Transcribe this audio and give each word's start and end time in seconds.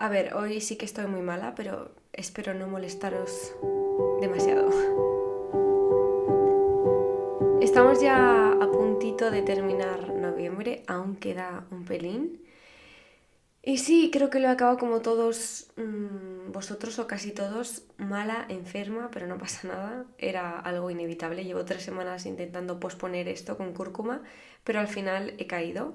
A 0.00 0.08
ver, 0.08 0.32
hoy 0.32 0.62
sí 0.62 0.76
que 0.76 0.86
estoy 0.86 1.06
muy 1.08 1.20
mala, 1.20 1.54
pero 1.54 1.94
espero 2.14 2.54
no 2.54 2.66
molestaros 2.66 3.52
demasiado. 4.22 4.70
Estamos 7.60 8.00
ya 8.00 8.52
a 8.52 8.70
puntito 8.70 9.30
de 9.30 9.42
terminar 9.42 10.14
noviembre, 10.14 10.84
aún 10.86 11.16
queda 11.16 11.66
un 11.70 11.84
pelín. 11.84 12.42
Y 13.62 13.76
sí, 13.76 14.08
creo 14.10 14.30
que 14.30 14.40
lo 14.40 14.48
he 14.48 14.50
acabado 14.50 14.78
como 14.78 15.02
todos 15.02 15.70
mm, 15.76 16.50
vosotros 16.50 16.98
o 16.98 17.06
casi 17.06 17.32
todos, 17.32 17.82
mala, 17.98 18.46
enferma, 18.48 19.10
pero 19.12 19.26
no 19.26 19.36
pasa 19.36 19.68
nada, 19.68 20.06
era 20.16 20.58
algo 20.58 20.90
inevitable. 20.90 21.44
Llevo 21.44 21.66
tres 21.66 21.82
semanas 21.82 22.24
intentando 22.24 22.80
posponer 22.80 23.28
esto 23.28 23.58
con 23.58 23.74
cúrcuma, 23.74 24.22
pero 24.64 24.80
al 24.80 24.88
final 24.88 25.34
he 25.36 25.46
caído. 25.46 25.94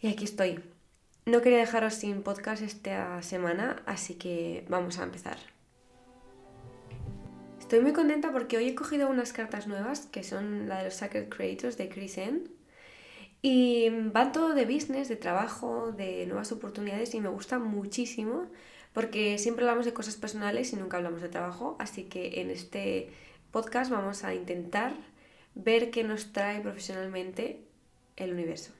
Y 0.00 0.06
aquí 0.06 0.24
estoy, 0.24 0.60
no 1.26 1.42
quería 1.42 1.58
dejaros 1.58 1.94
sin 1.94 2.22
podcast 2.22 2.62
esta 2.62 3.20
semana, 3.20 3.82
así 3.84 4.14
que 4.14 4.64
vamos 4.68 5.00
a 5.00 5.02
empezar. 5.02 5.36
Estoy 7.58 7.80
muy 7.80 7.92
contenta 7.92 8.30
porque 8.30 8.56
hoy 8.56 8.68
he 8.68 8.74
cogido 8.76 9.10
unas 9.10 9.32
cartas 9.32 9.66
nuevas 9.66 10.06
que 10.06 10.22
son 10.22 10.68
la 10.68 10.78
de 10.78 10.84
los 10.84 10.94
Sacred 10.94 11.28
Creators 11.28 11.76
de 11.76 11.88
Chris 11.88 12.16
N. 12.18 12.42
Y 13.42 13.90
van 13.90 14.30
todo 14.30 14.54
de 14.54 14.66
business, 14.66 15.08
de 15.08 15.16
trabajo, 15.16 15.90
de 15.90 16.26
nuevas 16.26 16.52
oportunidades 16.52 17.12
y 17.14 17.20
me 17.20 17.28
gusta 17.28 17.58
muchísimo 17.58 18.46
porque 18.92 19.36
siempre 19.38 19.64
hablamos 19.64 19.84
de 19.84 19.92
cosas 19.92 20.16
personales 20.16 20.72
y 20.72 20.76
nunca 20.76 20.96
hablamos 20.96 21.22
de 21.22 21.28
trabajo. 21.28 21.74
Así 21.80 22.04
que 22.04 22.40
en 22.40 22.50
este 22.50 23.10
podcast 23.50 23.90
vamos 23.90 24.22
a 24.22 24.32
intentar 24.32 24.94
ver 25.56 25.90
qué 25.90 26.04
nos 26.04 26.32
trae 26.32 26.60
profesionalmente 26.60 27.64
el 28.14 28.32
universo. 28.32 28.70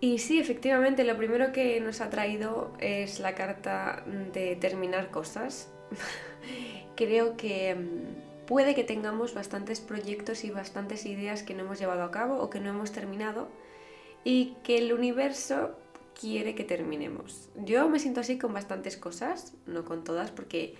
Y 0.00 0.18
sí, 0.18 0.38
efectivamente, 0.38 1.02
lo 1.04 1.16
primero 1.16 1.52
que 1.52 1.80
nos 1.80 2.00
ha 2.00 2.08
traído 2.08 2.72
es 2.78 3.18
la 3.18 3.34
carta 3.34 4.04
de 4.32 4.54
terminar 4.56 5.10
cosas. 5.10 5.70
Creo 6.96 7.36
que 7.36 7.74
mm, 7.74 8.46
puede 8.46 8.74
que 8.74 8.84
tengamos 8.84 9.34
bastantes 9.34 9.80
proyectos 9.80 10.44
y 10.44 10.50
bastantes 10.50 11.04
ideas 11.04 11.42
que 11.42 11.54
no 11.54 11.64
hemos 11.64 11.80
llevado 11.80 12.04
a 12.04 12.12
cabo 12.12 12.38
o 12.38 12.48
que 12.48 12.60
no 12.60 12.70
hemos 12.70 12.92
terminado 12.92 13.48
y 14.22 14.56
que 14.62 14.78
el 14.78 14.92
universo 14.92 15.76
quiere 16.18 16.54
que 16.54 16.64
terminemos. 16.64 17.48
Yo 17.56 17.88
me 17.88 17.98
siento 17.98 18.20
así 18.20 18.38
con 18.38 18.52
bastantes 18.52 18.96
cosas, 18.96 19.54
no 19.66 19.84
con 19.84 20.04
todas, 20.04 20.30
porque 20.30 20.74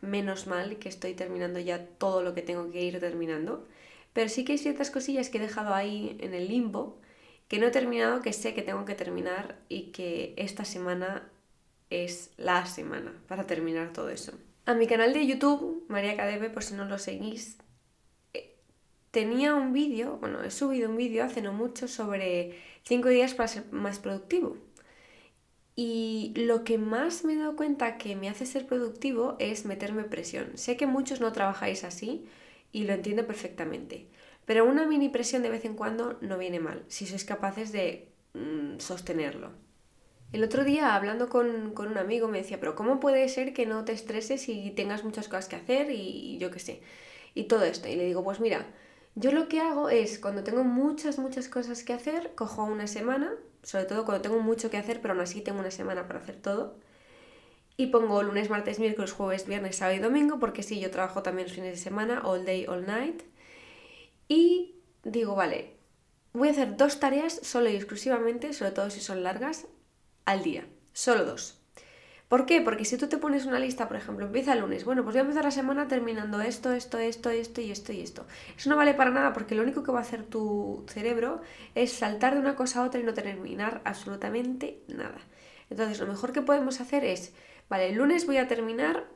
menos 0.00 0.46
mal 0.46 0.78
que 0.78 0.88
estoy 0.88 1.14
terminando 1.14 1.58
ya 1.58 1.86
todo 1.86 2.22
lo 2.22 2.34
que 2.34 2.42
tengo 2.42 2.70
que 2.70 2.82
ir 2.82 3.00
terminando, 3.00 3.66
pero 4.12 4.28
sí 4.28 4.44
que 4.44 4.52
hay 4.52 4.58
ciertas 4.58 4.90
cosillas 4.90 5.28
que 5.28 5.38
he 5.38 5.40
dejado 5.40 5.74
ahí 5.74 6.16
en 6.20 6.34
el 6.34 6.48
limbo 6.48 6.98
que 7.48 7.58
no 7.58 7.66
he 7.66 7.70
terminado, 7.70 8.20
que 8.20 8.32
sé 8.32 8.54
que 8.54 8.62
tengo 8.62 8.84
que 8.84 8.94
terminar 8.94 9.58
y 9.68 9.90
que 9.90 10.34
esta 10.36 10.64
semana 10.64 11.28
es 11.90 12.30
la 12.36 12.66
semana 12.66 13.12
para 13.26 13.46
terminar 13.46 13.92
todo 13.92 14.10
eso. 14.10 14.32
A 14.66 14.74
mi 14.74 14.86
canal 14.86 15.14
de 15.14 15.26
YouTube, 15.26 15.86
María 15.88 16.16
Cadebe, 16.16 16.50
por 16.50 16.62
si 16.62 16.74
no 16.74 16.84
lo 16.84 16.98
seguís, 16.98 17.56
eh, 18.34 18.54
tenía 19.10 19.54
un 19.54 19.72
vídeo, 19.72 20.18
bueno, 20.18 20.42
he 20.42 20.50
subido 20.50 20.90
un 20.90 20.96
vídeo 20.96 21.24
hace 21.24 21.40
no 21.40 21.54
mucho 21.54 21.88
sobre 21.88 22.58
5 22.82 23.08
días 23.08 23.32
para 23.32 23.48
ser 23.48 23.64
más 23.72 23.98
productivo. 23.98 24.58
Y 25.74 26.34
lo 26.34 26.64
que 26.64 26.76
más 26.76 27.24
me 27.24 27.34
he 27.34 27.36
dado 27.36 27.56
cuenta 27.56 27.98
que 27.98 28.16
me 28.16 28.28
hace 28.28 28.44
ser 28.44 28.66
productivo 28.66 29.36
es 29.38 29.64
meterme 29.64 30.02
presión. 30.04 30.58
Sé 30.58 30.76
que 30.76 30.86
muchos 30.86 31.20
no 31.20 31.32
trabajáis 31.32 31.84
así 31.84 32.26
y 32.72 32.82
lo 32.84 32.92
entiendo 32.92 33.26
perfectamente. 33.26 34.08
Pero 34.48 34.64
una 34.64 34.86
mini 34.86 35.10
presión 35.10 35.42
de 35.42 35.50
vez 35.50 35.66
en 35.66 35.74
cuando 35.74 36.16
no 36.22 36.38
viene 36.38 36.58
mal, 36.58 36.82
si 36.88 37.04
sois 37.06 37.26
capaces 37.26 37.70
de 37.70 38.08
mm, 38.32 38.78
sostenerlo. 38.78 39.50
El 40.32 40.42
otro 40.42 40.64
día, 40.64 40.94
hablando 40.94 41.28
con, 41.28 41.74
un 41.76 41.98
amigo, 41.98 42.28
me 42.28 42.38
decía, 42.38 42.58
pero 42.58 42.74
¿cómo 42.74 42.98
puede 42.98 43.28
ser 43.28 43.52
que 43.52 43.66
no 43.66 43.84
te 43.84 43.92
estreses 43.92 44.48
y 44.48 44.70
tengas 44.70 45.04
muchas 45.04 45.28
cosas 45.28 45.48
que 45.48 45.56
hacer 45.56 45.90
y, 45.90 46.38
yo 46.38 46.50
qué 46.50 46.60
sé? 46.60 46.80
Y 47.34 47.44
todo 47.44 47.62
esto. 47.62 47.88
Y 47.88 47.96
le 47.96 48.06
digo, 48.06 48.24
pues 48.24 48.40
mira, 48.40 48.64
yo 49.16 49.32
lo 49.32 49.48
que 49.48 49.60
hago 49.60 49.90
es, 49.90 50.18
cuando 50.18 50.42
tengo 50.44 50.64
muchas, 50.64 51.18
muchas 51.18 51.50
cosas 51.50 51.84
que 51.84 51.92
hacer, 51.92 52.34
cojo 52.34 52.64
una 52.64 52.86
semana, 52.86 53.34
sobre 53.62 53.84
todo 53.84 54.06
cuando 54.06 54.22
tengo 54.22 54.40
mucho 54.40 54.70
que 54.70 54.78
hacer, 54.78 55.02
pero 55.02 55.12
aún 55.12 55.20
así 55.20 55.42
tengo 55.42 55.60
una 55.60 55.70
semana 55.70 56.06
para 56.06 56.20
hacer 56.20 56.36
todo. 56.36 56.78
Y 57.76 57.88
pongo 57.88 58.22
lunes, 58.22 58.48
martes, 58.48 58.78
miércoles, 58.78 59.12
jueves, 59.12 59.46
viernes, 59.46 59.76
sábado 59.76 59.98
y 59.98 60.00
domingo, 60.00 60.38
porque 60.38 60.62
sí, 60.62 60.80
yo 60.80 60.90
trabajo 60.90 61.22
también 61.22 61.48
los 61.48 61.54
fines 61.54 61.72
de 61.72 61.76
semana, 61.76 62.22
all 62.24 62.46
day, 62.46 62.64
all 62.66 62.86
night. 62.86 63.24
Y 64.28 64.76
digo, 65.04 65.34
vale, 65.34 65.76
voy 66.32 66.48
a 66.48 66.50
hacer 66.52 66.76
dos 66.76 67.00
tareas 67.00 67.40
solo 67.42 67.70
y 67.70 67.76
exclusivamente, 67.76 68.52
sobre 68.52 68.72
todo 68.72 68.90
si 68.90 69.00
son 69.00 69.22
largas, 69.22 69.66
al 70.26 70.42
día. 70.42 70.66
Solo 70.92 71.24
dos. 71.24 71.58
¿Por 72.28 72.44
qué? 72.44 72.60
Porque 72.60 72.84
si 72.84 72.98
tú 72.98 73.08
te 73.08 73.16
pones 73.16 73.46
una 73.46 73.58
lista, 73.58 73.88
por 73.88 73.96
ejemplo, 73.96 74.26
empieza 74.26 74.52
el 74.52 74.60
lunes, 74.60 74.84
bueno, 74.84 75.02
pues 75.02 75.14
voy 75.14 75.20
a 75.20 75.22
empezar 75.22 75.44
la 75.44 75.50
semana 75.50 75.88
terminando 75.88 76.42
esto, 76.42 76.74
esto, 76.74 76.98
esto, 76.98 77.30
esto 77.30 77.62
y 77.62 77.70
esto 77.70 77.92
y 77.92 78.02
esto. 78.02 78.26
Eso 78.54 78.68
no 78.68 78.76
vale 78.76 78.92
para 78.92 79.10
nada 79.10 79.32
porque 79.32 79.54
lo 79.54 79.62
único 79.62 79.82
que 79.82 79.92
va 79.92 80.00
a 80.00 80.02
hacer 80.02 80.24
tu 80.24 80.84
cerebro 80.88 81.40
es 81.74 81.90
saltar 81.90 82.34
de 82.34 82.40
una 82.40 82.54
cosa 82.54 82.80
a 82.80 82.84
otra 82.84 83.00
y 83.00 83.04
no 83.04 83.14
terminar 83.14 83.80
absolutamente 83.84 84.82
nada. 84.88 85.18
Entonces, 85.70 85.98
lo 86.00 86.06
mejor 86.06 86.32
que 86.32 86.42
podemos 86.42 86.82
hacer 86.82 87.02
es, 87.02 87.32
vale, 87.70 87.88
el 87.88 87.96
lunes 87.96 88.26
voy 88.26 88.36
a 88.36 88.46
terminar 88.46 89.08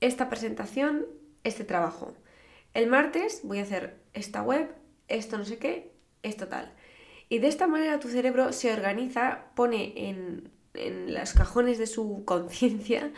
esta 0.00 0.30
presentación, 0.30 1.04
este 1.42 1.64
trabajo. 1.64 2.14
El 2.74 2.88
martes 2.88 3.40
voy 3.44 3.60
a 3.60 3.62
hacer 3.62 3.96
esta 4.12 4.42
web, 4.42 4.68
esto 5.06 5.38
no 5.38 5.44
sé 5.44 5.58
qué, 5.58 5.92
esto 6.24 6.48
tal. 6.48 6.72
Y 7.28 7.38
de 7.38 7.46
esta 7.48 7.68
manera 7.68 8.00
tu 8.00 8.08
cerebro 8.08 8.52
se 8.52 8.72
organiza, 8.72 9.46
pone 9.54 10.08
en, 10.08 10.50
en 10.74 11.14
los 11.14 11.32
cajones 11.32 11.78
de 11.78 11.86
su 11.86 12.22
conciencia, 12.26 13.12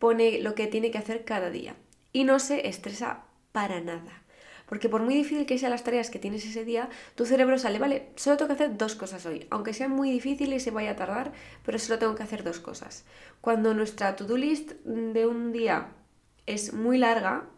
pone 0.00 0.40
lo 0.40 0.56
que 0.56 0.66
tiene 0.66 0.90
que 0.90 0.98
hacer 0.98 1.24
cada 1.24 1.50
día. 1.50 1.76
Y 2.12 2.24
no 2.24 2.40
se 2.40 2.68
estresa 2.68 3.24
para 3.52 3.80
nada. 3.80 4.22
Porque 4.66 4.88
por 4.88 5.02
muy 5.02 5.14
difícil 5.14 5.46
que 5.46 5.58
sean 5.58 5.70
las 5.70 5.84
tareas 5.84 6.10
que 6.10 6.18
tienes 6.18 6.44
ese 6.44 6.64
día, 6.64 6.88
tu 7.14 7.24
cerebro 7.24 7.56
sale, 7.56 7.78
vale, 7.78 8.08
solo 8.16 8.36
tengo 8.36 8.48
que 8.48 8.54
hacer 8.54 8.76
dos 8.76 8.96
cosas 8.96 9.24
hoy. 9.24 9.46
Aunque 9.50 9.72
sea 9.72 9.88
muy 9.88 10.10
difícil 10.10 10.52
y 10.52 10.58
se 10.58 10.72
vaya 10.72 10.90
a 10.90 10.96
tardar, 10.96 11.32
pero 11.64 11.78
solo 11.78 12.00
tengo 12.00 12.16
que 12.16 12.24
hacer 12.24 12.42
dos 12.42 12.58
cosas. 12.58 13.04
Cuando 13.40 13.74
nuestra 13.74 14.16
to-do 14.16 14.36
list 14.36 14.72
de 14.84 15.26
un 15.26 15.52
día 15.52 15.92
es 16.46 16.72
muy 16.72 16.98
larga, 16.98 17.48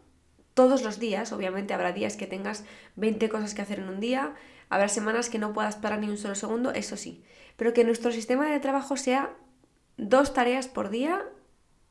todos 0.59 0.81
los 0.81 0.99
días, 0.99 1.31
obviamente 1.31 1.73
habrá 1.73 1.93
días 1.93 2.17
que 2.17 2.27
tengas 2.27 2.65
20 2.97 3.29
cosas 3.29 3.53
que 3.53 3.61
hacer 3.61 3.79
en 3.79 3.87
un 3.87 4.01
día, 4.01 4.33
habrá 4.67 4.89
semanas 4.89 5.29
que 5.29 5.39
no 5.39 5.53
puedas 5.53 5.77
parar 5.77 6.01
ni 6.01 6.09
un 6.09 6.17
solo 6.17 6.35
segundo, 6.35 6.73
eso 6.73 6.97
sí, 6.97 7.23
pero 7.55 7.71
que 7.71 7.85
nuestro 7.85 8.11
sistema 8.11 8.51
de 8.51 8.59
trabajo 8.59 8.97
sea 8.97 9.29
dos 9.95 10.33
tareas 10.33 10.67
por 10.67 10.89
día 10.89 11.23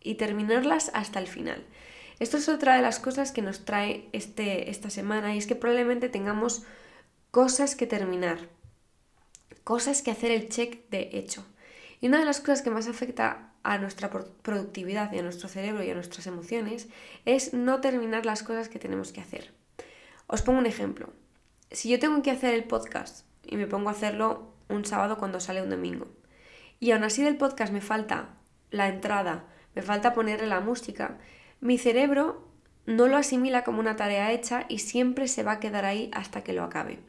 y 0.03 0.17
terminarlas 0.17 0.91
hasta 0.93 1.19
el 1.19 1.29
final. 1.29 1.65
Esto 2.19 2.37
es 2.37 2.51
otra 2.51 2.77
de 2.77 2.83
las 2.83 2.99
cosas 2.99 3.33
que 3.33 3.41
nos 3.41 3.65
trae 3.65 4.11
este, 4.13 4.69
esta 4.69 4.91
semana 4.91 5.35
y 5.35 5.39
es 5.39 5.47
que 5.47 5.55
probablemente 5.55 6.11
tengamos 6.11 6.65
cosas 7.31 7.75
que 7.75 7.87
terminar, 7.87 8.51
cosas 9.65 10.03
que 10.03 10.11
hacer 10.11 10.31
el 10.31 10.51
check 10.51 10.87
de 10.91 11.09
hecho. 11.15 11.47
Y 12.03 12.09
una 12.09 12.19
de 12.19 12.27
las 12.27 12.41
cosas 12.41 12.61
que 12.61 12.69
más 12.69 12.87
afecta 12.87 13.48
a 13.73 13.79
nuestra 13.79 14.11
productividad 14.11 15.13
y 15.13 15.19
a 15.19 15.23
nuestro 15.23 15.49
cerebro 15.49 15.85
y 15.85 15.91
a 15.91 15.95
nuestras 15.95 16.27
emociones 16.27 16.89
es 17.27 17.53
no 17.53 17.81
terminar 17.81 18.25
las 18.25 18.43
cosas 18.43 18.69
que 18.69 18.79
tenemos 18.79 19.13
que 19.13 19.21
hacer. 19.21 19.53
Os 20.27 20.43
pongo 20.43 20.59
un 20.59 20.67
ejemplo. 20.67 21.11
Si 21.71 21.91
yo 21.91 21.99
tengo 21.99 22.23
que 22.23 22.31
hacer 22.31 22.55
el 22.55 22.65
podcast 22.65 23.27
y 23.45 23.57
me 23.57 23.67
pongo 23.67 23.91
a 23.91 23.93
hacerlo 23.93 24.53
un 24.69 24.85
sábado 24.85 25.19
cuando 25.19 25.39
sale 25.39 25.63
un 25.63 25.71
domingo, 25.71 26.09
y 26.81 26.93
aún 26.93 27.05
así 27.05 27.23
del 27.23 27.37
podcast 27.37 27.73
me 27.73 27.81
falta 27.81 28.31
la 28.71 28.89
entrada, 28.89 29.45
me 29.75 29.83
falta 29.83 30.15
ponerle 30.15 30.47
la 30.47 30.61
música, 30.61 31.19
mi 31.61 31.77
cerebro 31.77 32.49
no 32.87 33.07
lo 33.07 33.19
asimila 33.19 33.65
como 33.65 33.81
una 33.81 33.97
tarea 33.97 34.33
hecha 34.33 34.65
y 34.69 34.79
siempre 34.79 35.29
se 35.29 35.43
va 35.43 35.53
a 35.53 35.61
quedar 35.61 35.85
ahí 35.85 36.11
hasta 36.15 36.43
que 36.43 36.55
lo 36.55 36.65
acabe. 36.65 37.01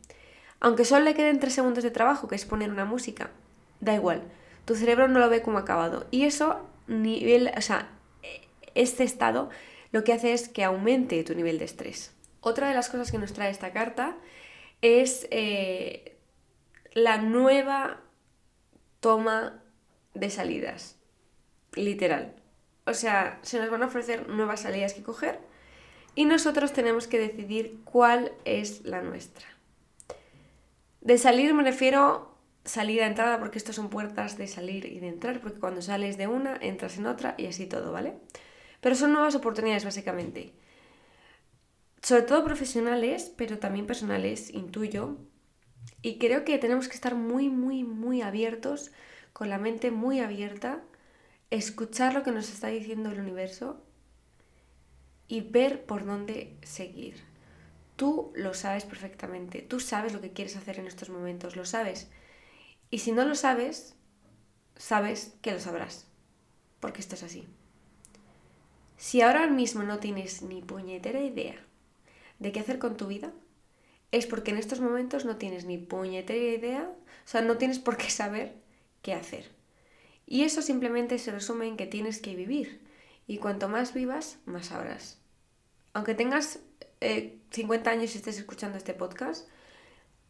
Aunque 0.60 0.84
solo 0.84 1.06
le 1.06 1.14
queden 1.14 1.40
tres 1.40 1.54
segundos 1.54 1.86
de 1.86 1.92
trabajo, 1.92 2.28
que 2.28 2.36
es 2.36 2.46
poner 2.46 2.70
una 2.70 2.84
música, 2.84 3.32
da 3.80 3.96
igual, 3.96 4.24
tu 4.70 4.76
cerebro 4.76 5.08
no 5.08 5.18
lo 5.18 5.30
ve 5.30 5.42
como 5.42 5.58
acabado. 5.58 6.06
Y 6.12 6.26
eso, 6.26 6.60
nivel, 6.86 7.52
o 7.58 7.62
sea, 7.62 7.90
este 8.76 9.04
estado 9.04 9.50
lo 9.92 10.04
que 10.04 10.14
hace 10.14 10.32
es 10.32 10.48
que 10.48 10.64
aumente 10.64 11.24
tu 11.24 11.34
nivel 11.34 11.58
de 11.58 11.66
estrés. 11.66 12.14
Otra 12.40 12.70
de 12.70 12.76
las 12.76 12.88
cosas 12.88 13.10
que 13.10 13.18
nos 13.18 13.34
trae 13.34 13.50
esta 13.50 13.74
carta 13.74 14.16
es 14.84 15.28
eh, 15.32 16.20
la 16.94 17.18
nueva 17.18 18.00
toma 19.00 19.64
de 20.14 20.30
salidas. 20.30 21.00
Literal. 21.74 22.36
O 22.86 22.94
sea, 22.94 23.40
se 23.42 23.58
nos 23.58 23.72
van 23.72 23.82
a 23.82 23.88
ofrecer 23.88 24.30
nuevas 24.30 24.62
salidas 24.62 24.94
que 24.94 25.02
coger 25.02 25.40
y 26.14 26.26
nosotros 26.26 26.74
tenemos 26.74 27.08
que 27.08 27.18
decidir 27.18 27.80
cuál 27.86 28.34
es 28.46 28.86
la 28.86 29.02
nuestra. 29.02 29.48
De 31.02 31.18
salir 31.18 31.56
me 31.56 31.64
refiero 31.64 32.29
salida, 32.70 33.08
entrada, 33.08 33.40
porque 33.40 33.58
estas 33.58 33.76
son 33.76 33.90
puertas 33.90 34.38
de 34.38 34.48
salir 34.48 34.86
y 34.86 35.00
de 35.00 35.08
entrar, 35.08 35.42
porque 35.42 35.60
cuando 35.60 35.82
sales 35.82 36.18
de 36.18 36.28
una, 36.28 36.58
entras 36.62 36.98
en 36.98 37.08
otra 37.08 37.36
y 37.38 37.48
así 37.48 37.66
todo, 37.66 37.92
¿vale? 37.92 38.14
Pero 38.80 38.96
son 38.96 39.12
nuevas 39.12 39.36
oportunidades, 39.36 39.86
básicamente. 39.86 40.54
Sobre 42.02 42.22
todo 42.22 42.46
profesionales, 42.46 43.34
pero 43.36 43.60
también 43.60 43.88
personales, 43.88 44.54
intuyo. 44.54 45.18
Y 46.02 46.18
creo 46.18 46.46
que 46.46 46.58
tenemos 46.60 46.88
que 46.88 46.96
estar 46.96 47.16
muy, 47.16 47.50
muy, 47.50 47.84
muy 47.84 48.22
abiertos 48.22 48.92
con 49.34 49.50
la 49.50 49.58
mente 49.58 49.92
muy 49.92 50.20
abierta, 50.20 50.82
escuchar 51.50 52.14
lo 52.14 52.24
que 52.24 52.32
nos 52.32 52.50
está 52.50 52.68
diciendo 52.68 53.10
el 53.10 53.20
universo 53.20 53.82
y 55.28 55.42
ver 55.42 55.86
por 55.86 56.06
dónde 56.06 56.58
seguir. 56.62 57.16
Tú 57.96 58.32
lo 58.36 58.54
sabes 58.54 58.86
perfectamente, 58.86 59.62
tú 59.62 59.80
sabes 59.80 60.14
lo 60.14 60.22
que 60.22 60.34
quieres 60.34 60.56
hacer 60.56 60.80
en 60.80 60.88
estos 60.88 61.10
momentos, 61.10 61.56
lo 61.56 61.66
sabes. 61.66 62.10
Y 62.90 63.00
si 63.00 63.12
no 63.12 63.26
lo 63.26 63.36
sabes, 63.36 63.96
sabes 64.76 65.34
que 65.42 65.52
lo 65.52 65.60
sabrás, 65.60 66.08
porque 66.80 67.02
esto 67.02 67.16
es 67.16 67.24
así. 67.24 67.48
Si 68.98 69.22
ahora 69.22 69.48
mismo 69.48 69.84
no 69.84 70.00
tienes 70.00 70.42
ni 70.42 70.62
puñetera 70.62 71.22
idea 71.22 71.56
de 72.40 72.52
qué 72.52 72.60
hacer 72.60 72.80
con 72.80 72.98
tu 72.98 73.08
vida, 73.08 73.32
es 74.12 74.26
porque 74.26 74.52
en 74.52 74.58
estos 74.58 74.80
momentos 74.80 75.26
no 75.26 75.38
tienes 75.38 75.66
ni 75.66 75.78
puñetera 75.78 76.40
idea, 76.40 76.90
o 76.90 77.28
sea, 77.28 77.42
no 77.42 77.58
tienes 77.58 77.80
por 77.80 77.98
qué 77.98 78.10
saber 78.10 78.56
qué 79.02 79.14
hacer. 79.14 79.46
Y 80.26 80.44
eso 80.44 80.62
simplemente 80.62 81.18
se 81.20 81.32
resume 81.32 81.68
en 81.68 81.78
que 81.78 81.88
tienes 81.88 82.22
que 82.22 82.36
vivir. 82.36 82.82
Y 83.28 83.38
cuanto 83.38 83.68
más 83.68 83.94
vivas, 83.94 84.38
más 84.46 84.68
sabrás. 84.68 85.20
Aunque 85.94 86.16
tengas 86.16 86.60
50 87.52 87.90
eh, 87.90 87.94
años 87.94 88.14
y 88.14 88.18
estés 88.18 88.38
escuchando 88.38 88.78
este 88.78 88.94
podcast, 88.94 89.48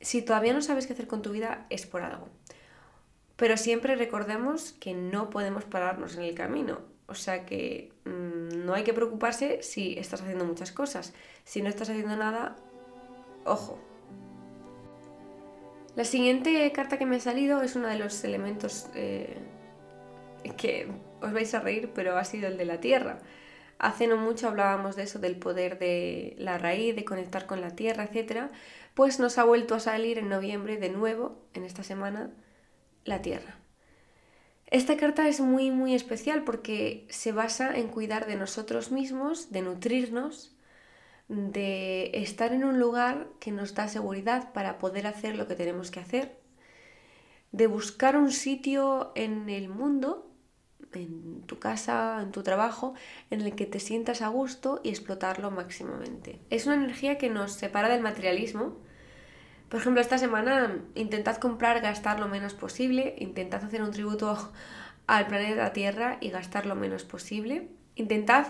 si 0.01 0.21
todavía 0.21 0.53
no 0.53 0.61
sabes 0.61 0.87
qué 0.87 0.93
hacer 0.93 1.07
con 1.07 1.21
tu 1.21 1.31
vida, 1.31 1.65
es 1.69 1.85
por 1.85 2.01
algo. 2.01 2.27
Pero 3.35 3.57
siempre 3.57 3.95
recordemos 3.95 4.73
que 4.73 4.93
no 4.93 5.29
podemos 5.29 5.63
pararnos 5.63 6.15
en 6.15 6.23
el 6.23 6.35
camino. 6.35 6.79
O 7.07 7.15
sea 7.15 7.45
que 7.45 7.91
mm, 8.05 8.65
no 8.65 8.73
hay 8.73 8.83
que 8.83 8.93
preocuparse 8.93 9.63
si 9.63 9.97
estás 9.97 10.21
haciendo 10.21 10.45
muchas 10.45 10.71
cosas. 10.71 11.13
Si 11.43 11.61
no 11.61 11.69
estás 11.69 11.89
haciendo 11.89 12.15
nada, 12.15 12.55
ojo. 13.45 13.79
La 15.95 16.03
siguiente 16.03 16.71
carta 16.71 16.97
que 16.97 17.05
me 17.05 17.17
ha 17.17 17.19
salido 17.19 17.61
es 17.61 17.75
uno 17.75 17.87
de 17.87 17.97
los 17.97 18.23
elementos 18.23 18.87
eh, 18.93 19.37
que 20.57 20.87
os 21.21 21.33
vais 21.33 21.53
a 21.53 21.59
reír, 21.59 21.91
pero 21.93 22.17
ha 22.17 22.23
sido 22.23 22.47
el 22.47 22.57
de 22.57 22.65
la 22.65 22.79
tierra. 22.79 23.19
Hace 23.79 24.07
no 24.07 24.17
mucho 24.17 24.49
hablábamos 24.49 24.97
de 24.97 25.03
eso, 25.03 25.19
del 25.19 25.37
poder 25.37 25.79
de 25.79 26.35
la 26.37 26.57
raíz, 26.57 26.95
de 26.95 27.05
conectar 27.05 27.47
con 27.47 27.61
la 27.61 27.71
tierra, 27.71 28.03
etc. 28.03 28.51
Pues 28.93 29.19
nos 29.19 29.37
ha 29.37 29.45
vuelto 29.45 29.73
a 29.73 29.79
salir 29.79 30.17
en 30.17 30.27
noviembre 30.27 30.77
de 30.77 30.89
nuevo, 30.89 31.41
en 31.53 31.63
esta 31.63 31.83
semana, 31.83 32.29
la 33.05 33.21
tierra. 33.21 33.55
Esta 34.67 34.97
carta 34.97 35.27
es 35.29 35.39
muy, 35.39 35.71
muy 35.71 35.95
especial 35.95 36.43
porque 36.43 37.07
se 37.09 37.31
basa 37.31 37.75
en 37.75 37.87
cuidar 37.87 38.27
de 38.27 38.35
nosotros 38.35 38.91
mismos, 38.91 39.49
de 39.49 39.61
nutrirnos, 39.61 40.55
de 41.29 42.11
estar 42.15 42.51
en 42.51 42.65
un 42.65 42.79
lugar 42.79 43.29
que 43.39 43.51
nos 43.51 43.75
da 43.75 43.87
seguridad 43.87 44.51
para 44.51 44.77
poder 44.77 45.07
hacer 45.07 45.37
lo 45.37 45.47
que 45.47 45.55
tenemos 45.55 45.89
que 45.89 46.01
hacer, 46.01 46.37
de 47.51 47.67
buscar 47.67 48.17
un 48.17 48.31
sitio 48.31 49.11
en 49.15 49.49
el 49.49 49.69
mundo, 49.69 50.28
en 50.93 51.41
tu 51.43 51.59
casa, 51.59 52.19
en 52.21 52.31
tu 52.31 52.43
trabajo, 52.43 52.93
en 53.29 53.41
el 53.41 53.55
que 53.55 53.65
te 53.65 53.79
sientas 53.79 54.21
a 54.21 54.27
gusto 54.27 54.81
y 54.83 54.89
explotarlo 54.89 55.51
máximamente. 55.51 56.39
Es 56.49 56.65
una 56.65 56.75
energía 56.75 57.17
que 57.17 57.29
nos 57.29 57.53
separa 57.53 57.89
del 57.89 58.01
materialismo. 58.01 58.77
Por 59.69 59.79
ejemplo, 59.79 60.01
esta 60.01 60.17
semana 60.17 60.81
intentad 60.95 61.37
comprar, 61.37 61.81
gastar 61.81 62.19
lo 62.19 62.27
menos 62.27 62.53
posible, 62.53 63.15
intentad 63.19 63.63
hacer 63.63 63.81
un 63.81 63.91
tributo 63.91 64.51
al 65.07 65.27
planeta 65.27 65.73
Tierra 65.73 66.17
y 66.21 66.29
gastar 66.29 66.65
lo 66.65 66.75
menos 66.75 67.03
posible. 67.03 67.69
Intentad 67.95 68.47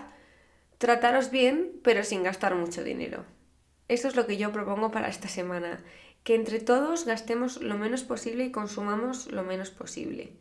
Trataros 0.80 1.30
bien, 1.30 1.72
pero 1.84 2.04
sin 2.04 2.22
gastar 2.22 2.54
mucho 2.54 2.82
dinero. 2.82 3.26
Eso 3.88 4.08
es 4.08 4.16
lo 4.16 4.26
que 4.26 4.38
yo 4.38 4.50
propongo 4.50 4.90
para 4.90 5.08
esta 5.08 5.28
semana, 5.28 5.84
que 6.24 6.34
entre 6.34 6.58
todos 6.58 7.04
gastemos 7.04 7.60
lo 7.60 7.76
menos 7.76 8.02
posible 8.02 8.46
y 8.46 8.50
consumamos 8.50 9.30
lo 9.30 9.42
menos 9.42 9.68
posible. 9.68 10.32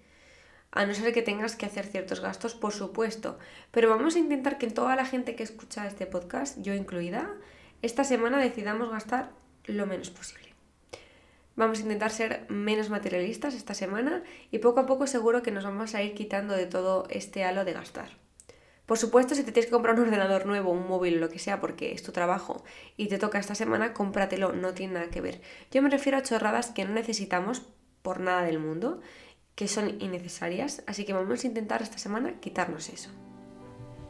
A 0.71 0.85
no 0.85 0.93
ser 0.93 1.13
que 1.13 1.21
tengas 1.21 1.55
que 1.55 1.65
hacer 1.65 1.85
ciertos 1.85 2.19
gastos, 2.19 2.53
por 2.53 2.73
supuesto, 2.73 3.39
pero 3.71 3.89
vamos 3.89 4.15
a 4.15 4.19
intentar 4.19 4.57
que 4.57 4.67
toda 4.67 4.95
la 4.95 5.05
gente 5.05 5.35
que 5.35 5.43
escucha 5.43 5.87
este 5.87 6.05
podcast, 6.05 6.59
yo 6.61 6.75
incluida, 6.75 7.33
esta 7.81 8.03
semana 8.03 8.37
decidamos 8.37 8.91
gastar 8.91 9.31
lo 9.65 9.87
menos 9.87 10.09
posible. 10.09 10.49
Vamos 11.55 11.79
a 11.79 11.81
intentar 11.81 12.11
ser 12.11 12.45
menos 12.49 12.89
materialistas 12.89 13.53
esta 13.53 13.73
semana 13.73 14.23
y 14.51 14.59
poco 14.59 14.79
a 14.79 14.85
poco 14.85 15.07
seguro 15.07 15.43
que 15.43 15.51
nos 15.51 15.65
vamos 15.65 15.95
a 15.95 16.01
ir 16.01 16.13
quitando 16.13 16.53
de 16.53 16.67
todo 16.67 17.05
este 17.09 17.43
halo 17.43 17.65
de 17.65 17.73
gastar. 17.73 18.11
Por 18.85 18.97
supuesto, 18.97 19.35
si 19.35 19.43
te 19.43 19.51
tienes 19.51 19.67
que 19.67 19.73
comprar 19.73 19.95
un 19.95 20.07
ordenador 20.07 20.45
nuevo, 20.45 20.71
un 20.71 20.87
móvil, 20.87 21.19
lo 21.19 21.29
que 21.29 21.37
sea, 21.37 21.59
porque 21.59 21.91
es 21.91 22.01
tu 22.01 22.11
trabajo 22.11 22.63
y 22.97 23.07
te 23.07 23.17
toca 23.19 23.39
esta 23.39 23.55
semana, 23.55 23.93
cómpratelo, 23.93 24.53
no 24.53 24.73
tiene 24.73 24.93
nada 24.93 25.09
que 25.09 25.21
ver. 25.21 25.41
Yo 25.69 25.81
me 25.81 25.89
refiero 25.89 26.17
a 26.17 26.23
chorradas 26.23 26.71
que 26.71 26.85
no 26.85 26.93
necesitamos 26.93 27.61
por 28.01 28.19
nada 28.19 28.43
del 28.43 28.57
mundo, 28.57 29.01
que 29.59 29.67
son 29.67 30.01
innecesarias, 30.01 30.83
así 30.87 31.03
que 31.03 31.11
vamos 31.11 31.43
a 31.43 31.47
intentar 31.47 31.81
esta 31.81 31.97
semana 31.97 32.39
quitarnos 32.39 32.87
eso. 32.87 33.09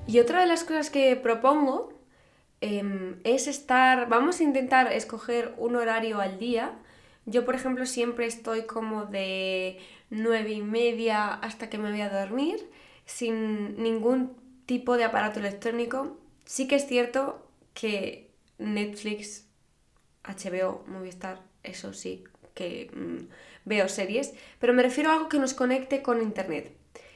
Y 0.05 0.19
otra 0.19 0.41
de 0.41 0.45
las 0.45 0.63
cosas 0.63 0.91
que 0.91 1.15
propongo 1.15 1.91
em, 2.61 3.19
es 3.23 3.47
estar, 3.47 4.07
vamos 4.09 4.39
a 4.39 4.43
intentar 4.43 4.93
escoger 4.93 5.55
un 5.57 5.75
horario 5.75 6.21
al 6.21 6.37
día. 6.37 6.77
Yo, 7.25 7.45
por 7.45 7.55
ejemplo, 7.55 7.87
siempre 7.87 8.27
estoy 8.27 8.67
como 8.67 9.05
de 9.05 9.79
nueve 10.11 10.51
y 10.51 10.61
media 10.61 11.33
hasta 11.33 11.67
que 11.67 11.79
me 11.79 11.89
voy 11.89 12.01
a 12.01 12.11
dormir, 12.11 12.69
sin 13.05 13.81
ningún 13.81 14.35
tipo 14.67 14.97
de 14.97 15.05
aparato 15.05 15.39
electrónico. 15.39 16.19
Sí 16.45 16.67
que 16.67 16.75
es 16.75 16.85
cierto 16.85 17.43
que 17.73 18.29
Netflix, 18.59 19.47
HBO, 20.23 20.83
Movistar, 20.85 21.41
eso 21.63 21.91
sí, 21.93 22.23
que 22.53 22.91
mm, 22.93 23.58
veo 23.69 23.87
series, 23.87 24.33
pero 24.59 24.73
me 24.73 24.83
refiero 24.83 25.09
a 25.09 25.13
algo 25.13 25.29
que 25.29 25.39
nos 25.39 25.53
conecte 25.53 26.01
con 26.01 26.21
Internet. 26.21 26.73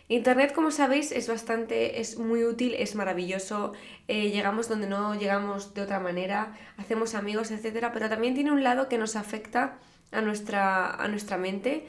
Internet, 0.07 0.53
como 0.53 0.71
sabéis, 0.71 1.11
es 1.11 1.27
bastante, 1.27 1.99
es 1.99 2.17
muy 2.17 2.45
útil, 2.45 2.75
es 2.77 2.95
maravilloso, 2.95 3.73
eh, 4.07 4.31
llegamos 4.31 4.69
donde 4.69 4.87
no 4.87 5.15
llegamos 5.15 5.73
de 5.73 5.81
otra 5.81 5.99
manera, 5.99 6.53
hacemos 6.77 7.15
amigos, 7.15 7.51
etc. 7.51 7.89
Pero 7.91 8.07
también 8.07 8.35
tiene 8.35 8.51
un 8.51 8.63
lado 8.63 8.87
que 8.87 8.97
nos 8.97 9.15
afecta 9.15 9.79
a 10.11 10.21
nuestra, 10.21 10.93
a 10.93 11.07
nuestra 11.09 11.37
mente 11.37 11.85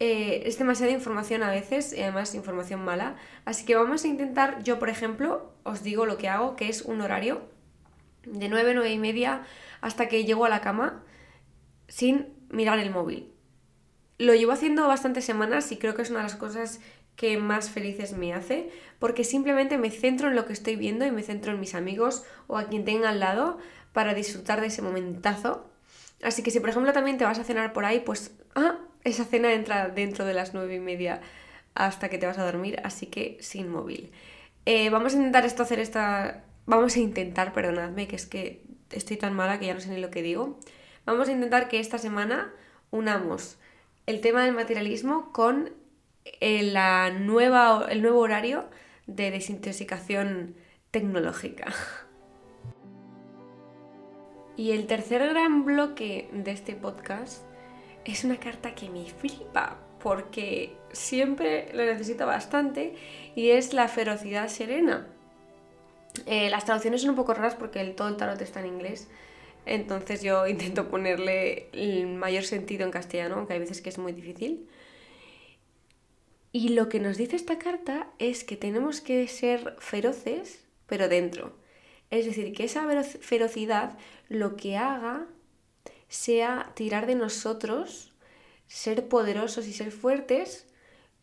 eh, 0.00 0.42
es 0.46 0.58
demasiada 0.58 0.92
información 0.92 1.42
a 1.42 1.50
veces 1.50 1.92
y 1.92 2.02
además 2.02 2.34
información 2.34 2.84
mala. 2.84 3.16
Así 3.44 3.64
que 3.64 3.74
vamos 3.74 4.04
a 4.04 4.08
intentar, 4.08 4.62
yo 4.62 4.78
por 4.78 4.90
ejemplo, 4.90 5.52
os 5.64 5.82
digo 5.82 6.06
lo 6.06 6.18
que 6.18 6.28
hago, 6.28 6.54
que 6.54 6.68
es 6.68 6.82
un 6.82 7.00
horario 7.00 7.42
de 8.24 8.48
9, 8.48 8.74
9 8.74 8.92
y 8.92 8.98
media 8.98 9.42
hasta 9.80 10.08
que 10.08 10.24
llego 10.24 10.44
a 10.44 10.48
la 10.48 10.60
cama 10.60 11.02
sin 11.88 12.28
mirar 12.50 12.78
el 12.78 12.90
móvil. 12.90 13.32
Lo 14.18 14.34
llevo 14.34 14.52
haciendo 14.52 14.86
bastantes 14.88 15.24
semanas 15.24 15.70
y 15.72 15.76
creo 15.76 15.94
que 15.94 16.02
es 16.02 16.10
una 16.10 16.18
de 16.20 16.24
las 16.24 16.36
cosas 16.36 16.80
que 17.14 17.36
más 17.36 17.70
felices 17.70 18.12
me 18.12 18.32
hace, 18.32 18.70
porque 18.98 19.24
simplemente 19.24 19.78
me 19.78 19.90
centro 19.90 20.28
en 20.28 20.36
lo 20.36 20.46
que 20.46 20.52
estoy 20.52 20.76
viendo 20.76 21.04
y 21.06 21.10
me 21.10 21.22
centro 21.22 21.52
en 21.52 21.60
mis 21.60 21.74
amigos 21.74 22.24
o 22.46 22.58
a 22.58 22.68
quien 22.68 22.84
tenga 22.84 23.08
al 23.10 23.20
lado 23.20 23.58
para 23.92 24.14
disfrutar 24.14 24.60
de 24.60 24.68
ese 24.68 24.82
momentazo. 24.82 25.68
Así 26.22 26.42
que 26.42 26.50
si 26.50 26.60
por 26.60 26.70
ejemplo 26.70 26.92
también 26.92 27.18
te 27.18 27.24
vas 27.24 27.38
a 27.38 27.44
cenar 27.44 27.72
por 27.72 27.84
ahí, 27.84 28.00
pues 28.00 28.32
ah, 28.54 28.78
esa 29.04 29.24
cena 29.24 29.52
entra 29.52 29.88
dentro 29.88 30.24
de 30.24 30.34
las 30.34 30.54
nueve 30.54 30.76
y 30.76 30.80
media 30.80 31.20
hasta 31.74 32.08
que 32.08 32.18
te 32.18 32.26
vas 32.26 32.38
a 32.38 32.44
dormir, 32.44 32.80
así 32.84 33.06
que 33.06 33.38
sin 33.40 33.68
móvil. 33.68 34.10
Eh, 34.66 34.90
vamos 34.90 35.14
a 35.14 35.16
intentar 35.16 35.44
esto 35.44 35.62
hacer 35.62 35.80
esta. 35.80 36.44
Vamos 36.66 36.96
a 36.96 37.00
intentar, 37.00 37.52
perdonadme, 37.52 38.06
que 38.08 38.16
es 38.16 38.26
que 38.26 38.62
estoy 38.90 39.16
tan 39.16 39.32
mala 39.32 39.58
que 39.58 39.66
ya 39.66 39.74
no 39.74 39.80
sé 39.80 39.88
ni 39.88 40.00
lo 40.00 40.10
que 40.10 40.22
digo. 40.22 40.58
Vamos 41.06 41.28
a 41.28 41.32
intentar 41.32 41.68
que 41.68 41.80
esta 41.80 41.98
semana 41.98 42.52
unamos 42.90 43.58
el 44.08 44.22
tema 44.22 44.42
del 44.42 44.54
materialismo 44.54 45.30
con 45.32 45.70
eh, 46.24 46.62
la 46.62 47.10
nueva, 47.10 47.86
el 47.90 48.00
nuevo 48.00 48.20
horario 48.20 48.64
de 49.06 49.30
desintoxicación 49.30 50.56
tecnológica. 50.90 51.66
Y 54.56 54.72
el 54.72 54.86
tercer 54.86 55.28
gran 55.28 55.66
bloque 55.66 56.30
de 56.32 56.50
este 56.52 56.74
podcast 56.74 57.44
es 58.06 58.24
una 58.24 58.40
carta 58.40 58.74
que 58.74 58.88
me 58.88 59.04
flipa 59.04 59.78
porque 60.02 60.74
siempre 60.90 61.70
lo 61.74 61.84
necesito 61.84 62.26
bastante 62.26 62.94
y 63.36 63.50
es 63.50 63.74
la 63.74 63.88
ferocidad 63.88 64.48
serena. 64.48 65.06
Eh, 66.24 66.48
las 66.48 66.64
traducciones 66.64 67.02
son 67.02 67.10
un 67.10 67.16
poco 67.16 67.34
raras 67.34 67.56
porque 67.56 67.82
el, 67.82 67.94
todo 67.94 68.08
el 68.08 68.16
tarot 68.16 68.40
está 68.40 68.60
en 68.60 68.66
inglés, 68.68 69.08
entonces 69.68 70.22
yo 70.22 70.46
intento 70.46 70.88
ponerle 70.88 71.68
el 71.72 72.06
mayor 72.06 72.44
sentido 72.44 72.84
en 72.84 72.90
castellano, 72.90 73.36
aunque 73.36 73.54
hay 73.54 73.60
veces 73.60 73.80
que 73.80 73.90
es 73.90 73.98
muy 73.98 74.12
difícil. 74.12 74.68
Y 76.50 76.70
lo 76.70 76.88
que 76.88 76.98
nos 76.98 77.16
dice 77.16 77.36
esta 77.36 77.58
carta 77.58 78.08
es 78.18 78.42
que 78.42 78.56
tenemos 78.56 79.00
que 79.00 79.28
ser 79.28 79.76
feroces, 79.78 80.64
pero 80.86 81.08
dentro. 81.08 81.56
Es 82.10 82.24
decir, 82.24 82.54
que 82.54 82.64
esa 82.64 82.88
ferocidad 83.20 83.98
lo 84.28 84.56
que 84.56 84.76
haga 84.76 85.26
sea 86.08 86.72
tirar 86.74 87.06
de 87.06 87.14
nosotros, 87.14 88.14
ser 88.66 89.08
poderosos 89.08 89.66
y 89.66 89.74
ser 89.74 89.92
fuertes, 89.92 90.66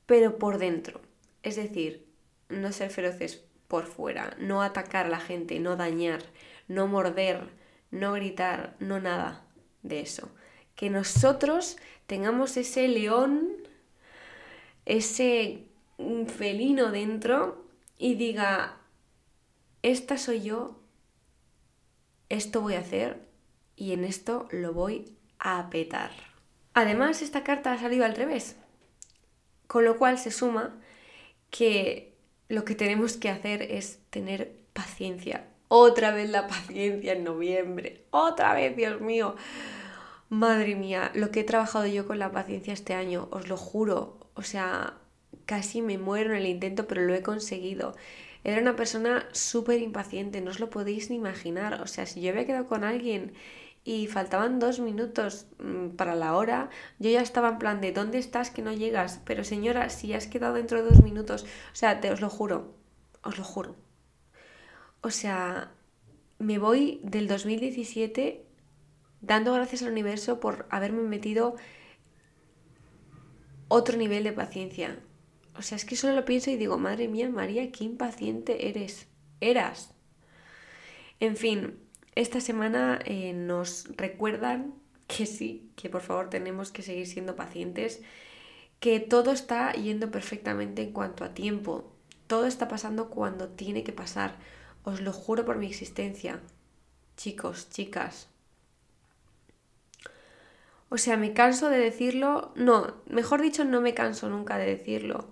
pero 0.06 0.38
por 0.38 0.60
dentro. 0.60 1.02
Es 1.42 1.56
decir, 1.56 2.06
no 2.50 2.72
ser 2.72 2.92
feroces 2.92 3.44
por 3.68 3.88
fuera, 3.88 4.36
no 4.40 4.62
atacar 4.62 5.08
a 5.08 5.10
la 5.10 5.20
gente, 5.20 5.60
no 5.60 5.76
dañar, 5.76 6.22
no 6.68 6.88
morder, 6.88 7.50
no 7.96 8.14
gritar, 8.14 8.76
no 8.80 9.00
nada 9.00 9.46
de 9.82 10.02
eso. 10.02 10.30
Que 10.76 10.90
nosotros 10.90 11.78
tengamos 12.08 12.58
ese 12.58 12.88
león 12.88 13.66
ese 14.86 15.68
felino 16.38 16.92
dentro 16.92 17.66
y 17.98 18.16
diga, 18.16 18.78
esta 19.82 20.18
soy 20.18 20.44
yo, 20.44 20.80
esto 22.30 22.62
voy 22.62 22.76
a 22.76 22.80
hacer 22.80 23.28
y 23.76 23.94
en 23.94 24.04
esto 24.04 24.48
lo 24.52 24.74
voy 24.74 25.18
a 25.40 25.70
petar. 25.70 26.12
Además, 26.74 27.22
esta 27.22 27.44
carta 27.44 27.74
ha 27.74 27.80
salido 27.80 28.06
al 28.06 28.16
revés, 28.16 28.58
con 29.68 29.86
lo 29.86 29.98
cual 29.98 30.18
se 30.18 30.32
suma 30.32 30.80
que 31.50 32.16
lo 32.48 32.66
que 32.66 32.76
tenemos 32.76 33.18
que 33.18 33.30
hacer 33.30 33.62
es 33.64 34.00
tener 34.10 34.56
paciencia. 34.74 35.48
Otra 35.68 36.12
vez 36.12 36.30
la 36.30 36.48
paciencia 36.48 37.14
en 37.14 37.24
noviembre. 37.24 38.06
Otra 38.12 38.54
vez, 38.54 38.76
Dios 38.76 39.02
mío. 39.02 39.36
Madre 40.30 40.76
mía, 40.76 41.12
lo 41.14 41.32
que 41.32 41.42
he 41.42 41.44
trabajado 41.44 41.86
yo 41.88 42.08
con 42.08 42.20
la 42.20 42.32
paciencia 42.32 42.74
este 42.74 42.94
año, 42.94 43.28
os 43.32 43.48
lo 43.48 43.58
juro. 43.58 44.18
O 44.34 44.42
sea, 44.44 44.98
casi 45.46 45.82
me 45.82 45.98
muero 45.98 46.32
en 46.32 46.38
el 46.38 46.48
intento, 46.48 46.88
pero 46.88 47.04
lo 47.04 47.14
he 47.16 47.22
conseguido. 47.22 47.96
Era 48.44 48.62
una 48.62 48.76
persona 48.76 49.28
súper 49.32 49.82
impaciente, 49.82 50.42
no 50.42 50.52
os 50.52 50.60
lo 50.60 50.70
podéis 50.70 51.10
ni 51.10 51.16
imaginar. 51.18 51.82
O 51.82 51.88
sea, 51.88 52.06
si 52.06 52.22
yo 52.22 52.32
había 52.32 52.46
quedado 52.46 52.68
con 52.68 52.84
alguien 52.84 53.34
y 53.84 54.08
faltaban 54.08 54.60
dos 54.60 54.80
minutos 54.80 55.48
mm, 55.60 55.90
para 55.96 56.16
la 56.16 56.36
hora, 56.36 56.70
yo 57.00 57.10
ya 57.10 57.22
estaba 57.22 57.50
en 57.50 57.60
plan 57.60 57.82
de 57.82 57.92
¿dónde 57.92 58.18
estás 58.20 58.52
que 58.52 58.62
no 58.62 58.74
llegas? 58.74 59.22
Pero 59.26 59.44
señora, 59.44 59.90
si 59.90 60.14
has 60.14 60.28
quedado 60.28 60.56
dentro 60.56 60.84
de 60.84 60.90
dos 60.90 61.04
minutos, 61.04 61.44
o 61.44 61.76
sea, 61.76 62.02
te 62.02 62.12
os 62.12 62.22
lo 62.22 62.30
juro, 62.30 62.76
os 63.24 63.38
lo 63.38 63.44
juro. 63.44 63.85
O 65.06 65.12
sea, 65.12 65.72
me 66.40 66.58
voy 66.58 67.00
del 67.04 67.28
2017 67.28 68.44
dando 69.22 69.54
gracias 69.54 69.84
al 69.84 69.92
universo 69.92 70.40
por 70.40 70.66
haberme 70.72 71.04
metido 71.04 71.58
otro 73.68 73.98
nivel 73.98 74.24
de 74.24 74.32
paciencia. 74.32 74.98
O 75.56 75.62
sea, 75.62 75.76
es 75.76 75.86
que 75.86 75.96
solo 75.96 76.16
lo 76.16 76.26
pienso 76.26 76.50
y 76.50 76.58
digo, 76.58 76.80
madre 76.80 77.08
mía, 77.08 77.30
María, 77.30 77.72
qué 77.72 77.84
impaciente 77.84 78.68
eres. 78.68 79.06
Eras. 79.42 79.94
En 81.20 81.38
fin, 81.38 81.78
esta 82.16 82.42
semana 82.42 83.00
eh, 83.06 83.32
nos 83.34 83.96
recuerdan 83.98 84.74
que 85.06 85.28
sí, 85.28 85.70
que 85.76 85.88
por 85.88 86.02
favor 86.02 86.32
tenemos 86.32 86.72
que 86.72 86.82
seguir 86.82 87.06
siendo 87.06 87.36
pacientes, 87.36 88.02
que 88.80 89.00
todo 89.00 89.34
está 89.34 89.72
yendo 89.74 90.10
perfectamente 90.10 90.82
en 90.82 90.94
cuanto 90.94 91.24
a 91.24 91.36
tiempo, 91.36 91.94
todo 92.26 92.48
está 92.48 92.68
pasando 92.68 93.12
cuando 93.12 93.50
tiene 93.50 93.84
que 93.84 93.94
pasar, 93.94 94.40
os 94.86 95.02
lo 95.02 95.12
juro 95.12 95.44
por 95.46 95.58
mi 95.58 95.68
existencia, 95.68 96.40
chicos, 97.18 97.70
chicas. 97.70 98.30
O 100.90 100.98
sea, 100.98 101.18
me 101.18 101.34
canso 101.34 101.70
de 101.70 101.80
decirlo, 101.80 102.54
no, 102.56 102.96
mejor 103.08 103.42
dicho, 103.42 103.66
no 103.66 103.82
me 103.82 103.94
canso 103.94 104.30
nunca 104.30 104.58
de 104.58 104.68
decirlo. 104.68 105.28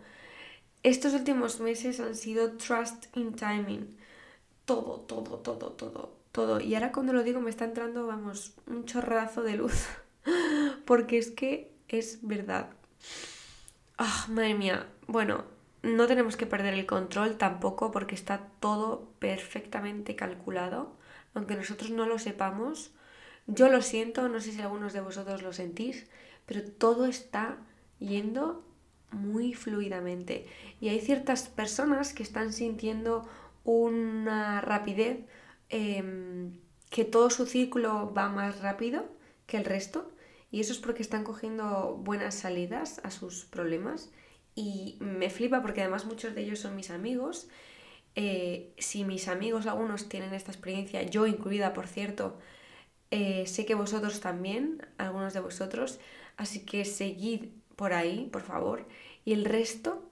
Estos 0.81 1.13
últimos 1.13 1.61
meses 1.61 2.01
han 2.01 2.15
sido 2.15 2.57
trust 2.57 3.15
in 3.15 3.33
timing. 3.33 3.95
Todo, 4.65 4.99
todo, 5.01 5.37
todo, 5.37 5.71
todo 5.71 6.23
todo. 6.33 6.59
Y 6.59 6.75
ahora 6.75 6.91
cuando 6.91 7.13
lo 7.13 7.23
digo 7.23 7.39
me 7.39 7.49
está 7.49 7.63
entrando, 7.63 8.05
vamos, 8.05 8.53
un 8.67 8.83
chorrazo 8.83 9.43
de 9.43 9.55
luz. 9.55 9.85
Porque 10.85 11.17
es 11.17 11.31
que 11.31 11.71
es 11.87 12.19
verdad. 12.27 12.71
Ah, 13.97 14.25
madre 14.29 14.55
mía. 14.55 14.87
Bueno, 15.07 15.45
no 15.83 16.07
tenemos 16.07 16.37
que 16.37 16.47
perder 16.47 16.73
el 16.73 16.85
control 16.85 17.37
tampoco 17.37 17.91
porque 17.91 18.15
está 18.15 18.47
todo 18.59 19.11
perfectamente 19.19 20.15
calculado. 20.15 20.95
Aunque 21.33 21.55
nosotros 21.55 21.91
no 21.91 22.07
lo 22.07 22.17
sepamos. 22.19 22.91
Yo 23.45 23.69
lo 23.69 23.81
siento, 23.81 24.29
no 24.29 24.39
sé 24.39 24.51
si 24.51 24.61
algunos 24.61 24.93
de 24.93 25.01
vosotros 25.01 25.43
lo 25.43 25.53
sentís, 25.53 26.07
pero 26.45 26.63
todo 26.63 27.05
está 27.05 27.57
yendo 27.99 28.65
muy 29.11 29.53
fluidamente. 29.53 30.47
Y 30.79 30.89
hay 30.89 31.01
ciertas 31.01 31.49
personas 31.49 32.13
que 32.13 32.23
están 32.23 32.53
sintiendo 32.53 33.27
una 33.63 34.61
rapidez 34.61 35.25
Em, 35.75 36.59
que 36.91 37.03
todo 37.03 37.31
su 37.31 37.47
círculo 37.47 38.13
va 38.13 38.29
más 38.29 38.61
rápido 38.61 39.05
que 39.47 39.57
el 39.57 39.65
resto 39.65 40.11
y 40.51 40.59
eso 40.59 40.71
es 40.71 40.77
porque 40.77 41.01
están 41.01 41.23
cogiendo 41.23 41.99
buenas 41.99 42.35
salidas 42.35 43.01
a 43.03 43.09
sus 43.09 43.45
problemas 43.45 44.11
y 44.55 44.97
me 44.99 45.29
flipa 45.29 45.61
porque 45.61 45.81
además 45.81 46.05
muchos 46.05 46.35
de 46.35 46.41
ellos 46.41 46.59
son 46.59 46.75
mis 46.75 46.89
amigos. 46.91 47.47
Eh, 48.15 48.73
si 48.77 49.03
mis 49.05 49.27
amigos 49.27 49.67
algunos 49.67 50.09
tienen 50.09 50.33
esta 50.33 50.51
experiencia, 50.51 51.03
yo 51.03 51.27
incluida 51.27 51.73
por 51.73 51.87
cierto, 51.87 52.39
eh, 53.11 53.45
sé 53.47 53.65
que 53.65 53.75
vosotros 53.75 54.19
también, 54.21 54.85
algunos 54.97 55.33
de 55.33 55.39
vosotros, 55.41 55.99
así 56.37 56.65
que 56.65 56.85
seguid 56.85 57.47
por 57.75 57.93
ahí, 57.93 58.29
por 58.31 58.41
favor. 58.43 58.87
Y 59.25 59.33
el 59.33 59.45
resto, 59.45 60.03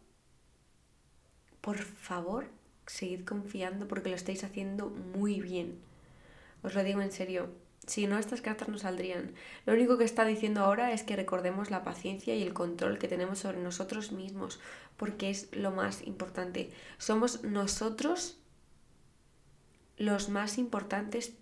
por 1.61 1.77
favor, 1.77 2.47
seguid 2.87 3.23
confiando 3.25 3.87
porque 3.87 4.09
lo 4.09 4.15
estáis 4.15 4.43
haciendo 4.43 4.89
muy 4.89 5.41
bien. 5.41 5.79
Os 6.63 6.75
lo 6.75 6.83
digo 6.83 7.01
en 7.01 7.11
serio. 7.11 7.49
Si 7.87 8.05
no, 8.07 8.17
estas 8.17 8.41
cartas 8.41 8.69
no 8.69 8.77
saldrían. 8.77 9.33
Lo 9.65 9.73
único 9.73 9.97
que 9.97 10.03
está 10.03 10.23
diciendo 10.23 10.61
ahora 10.61 10.91
es 10.91 11.03
que 11.03 11.15
recordemos 11.15 11.71
la 11.71 11.83
paciencia 11.83 12.35
y 12.35 12.43
el 12.43 12.53
control 12.53 12.99
que 12.99 13.07
tenemos 13.07 13.39
sobre 13.39 13.59
nosotros 13.59 14.11
mismos, 14.11 14.59
porque 14.97 15.29
es 15.29 15.49
lo 15.55 15.71
más 15.71 16.05
importante. 16.05 16.71
Somos 16.97 17.43
nosotros 17.43 18.37
los 19.97 20.29
más 20.29 20.57
importantes 20.57 21.33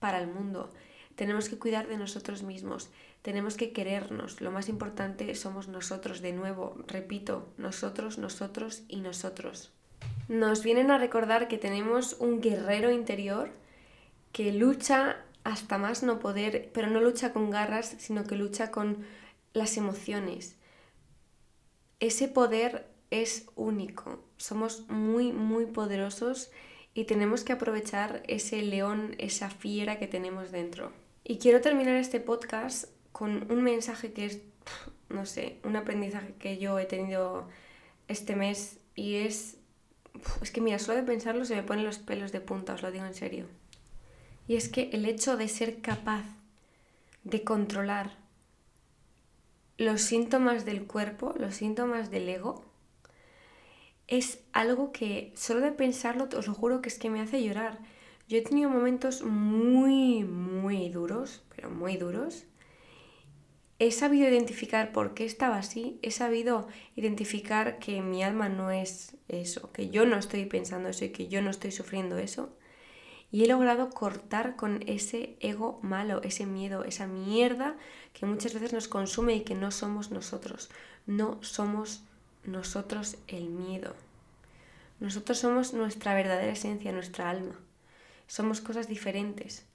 para 0.00 0.18
el 0.20 0.26
mundo. 0.26 0.72
Tenemos 1.14 1.48
que 1.48 1.58
cuidar 1.58 1.86
de 1.86 1.96
nosotros 1.96 2.42
mismos, 2.42 2.90
tenemos 3.22 3.56
que 3.56 3.72
querernos. 3.72 4.40
Lo 4.40 4.50
más 4.50 4.68
importante 4.68 5.32
somos 5.36 5.68
nosotros, 5.68 6.20
de 6.20 6.32
nuevo, 6.32 6.76
repito, 6.88 7.52
nosotros, 7.56 8.18
nosotros 8.18 8.82
y 8.88 9.00
nosotros 9.00 9.72
nos 10.28 10.62
vienen 10.62 10.90
a 10.90 10.98
recordar 10.98 11.48
que 11.48 11.58
tenemos 11.58 12.16
un 12.18 12.40
guerrero 12.40 12.90
interior 12.90 13.50
que 14.32 14.52
lucha 14.52 15.18
hasta 15.44 15.78
más 15.78 16.02
no 16.02 16.18
poder, 16.18 16.70
pero 16.72 16.88
no 16.88 17.00
lucha 17.00 17.32
con 17.32 17.50
garras, 17.50 17.94
sino 17.98 18.24
que 18.24 18.36
lucha 18.36 18.70
con 18.70 19.04
las 19.52 19.76
emociones. 19.76 20.56
Ese 22.00 22.28
poder 22.28 22.88
es 23.10 23.46
único, 23.54 24.24
somos 24.36 24.88
muy, 24.88 25.32
muy 25.32 25.66
poderosos 25.66 26.50
y 26.94 27.04
tenemos 27.04 27.44
que 27.44 27.52
aprovechar 27.52 28.22
ese 28.26 28.62
león, 28.62 29.14
esa 29.18 29.50
fiera 29.50 29.98
que 29.98 30.06
tenemos 30.06 30.50
dentro. 30.50 30.92
Y 31.22 31.38
quiero 31.38 31.60
terminar 31.60 31.96
este 31.96 32.20
podcast 32.20 32.86
con 33.12 33.50
un 33.50 33.62
mensaje 33.62 34.12
que 34.12 34.26
es, 34.26 34.40
no 35.08 35.26
sé, 35.26 35.58
un 35.62 35.76
aprendizaje 35.76 36.34
que 36.38 36.58
yo 36.58 36.78
he 36.78 36.86
tenido 36.86 37.48
este 38.08 38.34
mes 38.36 38.78
y 38.94 39.16
es 39.16 39.58
es 40.42 40.50
que 40.50 40.60
mira, 40.60 40.78
solo 40.78 40.98
de 40.98 41.04
pensarlo 41.04 41.44
se 41.44 41.56
me 41.56 41.62
ponen 41.62 41.84
los 41.84 41.98
pelos 41.98 42.32
de 42.32 42.40
punta, 42.40 42.74
os 42.74 42.82
lo 42.82 42.92
digo 42.92 43.04
en 43.04 43.14
serio. 43.14 43.46
Y 44.46 44.56
es 44.56 44.68
que 44.68 44.90
el 44.92 45.06
hecho 45.06 45.36
de 45.36 45.48
ser 45.48 45.80
capaz 45.80 46.24
de 47.24 47.42
controlar 47.44 48.16
los 49.78 50.02
síntomas 50.02 50.64
del 50.64 50.86
cuerpo, 50.86 51.34
los 51.38 51.56
síntomas 51.56 52.10
del 52.10 52.28
ego, 52.28 52.64
es 54.06 54.40
algo 54.52 54.92
que 54.92 55.32
solo 55.34 55.60
de 55.60 55.72
pensarlo, 55.72 56.28
os 56.36 56.46
lo 56.46 56.54
juro 56.54 56.82
que 56.82 56.88
es 56.88 56.98
que 56.98 57.10
me 57.10 57.20
hace 57.20 57.42
llorar. 57.42 57.78
Yo 58.28 58.38
he 58.38 58.42
tenido 58.42 58.70
momentos 58.70 59.22
muy, 59.22 60.24
muy 60.24 60.88
duros, 60.90 61.42
pero 61.54 61.70
muy 61.70 61.96
duros, 61.96 62.44
he 63.78 63.90
sabido 63.90 64.28
identificar 64.28 64.92
por 64.92 65.14
qué 65.14 65.24
estaba 65.24 65.58
así, 65.58 65.98
he 66.02 66.10
sabido 66.10 66.68
identificar 66.96 67.78
que 67.78 68.02
mi 68.02 68.22
alma 68.22 68.48
no 68.48 68.70
es 68.70 69.16
eso, 69.28 69.72
que 69.72 69.90
yo 69.90 70.06
no 70.06 70.16
estoy 70.16 70.46
pensando 70.46 70.88
eso 70.88 71.04
y 71.04 71.10
que 71.10 71.28
yo 71.28 71.42
no 71.42 71.50
estoy 71.50 71.72
sufriendo 71.72 72.18
eso. 72.18 72.56
Y 73.34 73.42
he 73.42 73.48
logrado 73.48 73.90
cortar 73.90 74.54
con 74.54 74.84
ese 74.86 75.36
ego 75.40 75.80
malo, 75.82 76.22
ese 76.22 76.46
miedo, 76.46 76.84
esa 76.84 77.08
mierda 77.08 77.74
que 78.12 78.26
muchas 78.26 78.54
veces 78.54 78.72
nos 78.72 78.86
consume 78.86 79.34
y 79.34 79.40
que 79.40 79.56
no 79.56 79.72
somos 79.72 80.12
nosotros. 80.12 80.70
No 81.06 81.42
somos 81.42 82.04
nosotros 82.44 83.16
el 83.26 83.48
miedo. 83.48 83.96
Nosotros 85.00 85.36
somos 85.36 85.74
nuestra 85.74 86.14
verdadera 86.14 86.52
esencia, 86.52 86.92
nuestra 86.92 87.28
alma. 87.28 87.58
Somos 88.28 88.60
cosas 88.60 88.86
diferentes. 88.86 89.66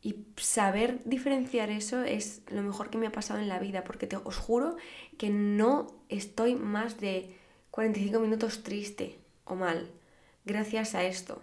Y 0.00 0.24
saber 0.38 1.02
diferenciar 1.04 1.68
eso 1.68 2.04
es 2.04 2.40
lo 2.48 2.62
mejor 2.62 2.88
que 2.88 2.96
me 2.96 3.06
ha 3.06 3.12
pasado 3.12 3.38
en 3.38 3.50
la 3.50 3.58
vida, 3.58 3.84
porque 3.84 4.06
te, 4.06 4.16
os 4.16 4.38
juro 4.38 4.76
que 5.18 5.28
no 5.28 5.88
estoy 6.08 6.54
más 6.54 6.98
de 7.00 7.36
45 7.70 8.18
minutos 8.18 8.62
triste 8.62 9.18
o 9.44 9.56
mal, 9.56 9.90
gracias 10.46 10.94
a 10.94 11.04
esto. 11.04 11.42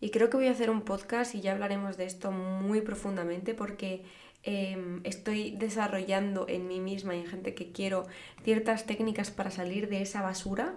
Y 0.00 0.10
creo 0.10 0.30
que 0.30 0.36
voy 0.36 0.46
a 0.46 0.52
hacer 0.52 0.70
un 0.70 0.82
podcast 0.82 1.34
y 1.34 1.40
ya 1.40 1.52
hablaremos 1.52 1.96
de 1.96 2.06
esto 2.06 2.32
muy 2.32 2.80
profundamente 2.80 3.54
porque 3.54 4.04
em, 4.42 5.00
estoy 5.04 5.50
desarrollando 5.56 6.46
en 6.48 6.66
mí 6.66 6.80
misma 6.80 7.14
y 7.14 7.20
en 7.20 7.26
gente 7.26 7.54
que 7.54 7.72
quiero 7.72 8.06
ciertas 8.42 8.86
técnicas 8.86 9.30
para 9.30 9.50
salir 9.50 9.88
de 9.88 10.00
esa 10.02 10.22
basura 10.22 10.74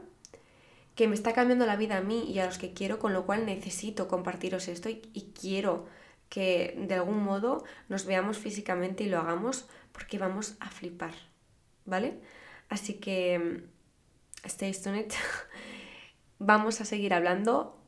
que 0.96 1.08
me 1.08 1.16
está 1.16 1.34
cambiando 1.34 1.66
la 1.66 1.78
vida 1.78 1.98
a 1.98 2.02
mí 2.02 2.30
y 2.30 2.40
a 2.40 2.46
los 2.46 2.58
que 2.58 2.74
quiero, 2.74 3.00
con 3.00 3.14
lo 3.14 3.26
cual 3.26 3.46
necesito 3.46 4.08
compartiros 4.08 4.68
esto 4.68 4.90
y 4.90 5.34
quiero 5.40 5.88
que 6.30 6.76
de 6.78 6.96
algún 6.96 7.24
modo 7.24 7.64
nos 7.90 8.06
veamos 8.06 8.38
físicamente 8.38 9.04
y 9.04 9.10
lo 9.10 9.20
hagamos 9.20 9.68
porque 9.92 10.18
vamos 10.18 10.56
a 10.60 10.70
flipar, 10.70 11.14
¿vale? 11.86 12.20
Así 12.70 12.96
que, 12.96 13.64
stay 14.44 14.74
tuned. 14.74 15.12
Vamos 16.40 16.82
a 16.82 16.86
seguir 16.86 17.14
hablando. 17.14 17.83